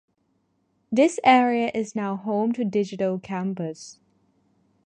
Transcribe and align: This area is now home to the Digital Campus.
This 0.91 1.19
area 1.23 1.69
is 1.75 1.95
now 1.95 2.15
home 2.15 2.53
to 2.53 2.63
the 2.63 2.69
Digital 2.71 3.19
Campus. 3.19 3.99